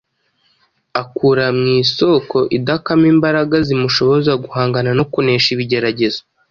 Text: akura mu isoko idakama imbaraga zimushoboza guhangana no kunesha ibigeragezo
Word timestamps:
akura 1.01 1.45
mu 1.57 1.67
isoko 1.83 2.37
idakama 2.57 3.05
imbaraga 3.13 3.55
zimushoboza 3.67 4.31
guhangana 4.43 4.91
no 4.97 5.05
kunesha 5.11 5.47
ibigeragezo 5.55 6.21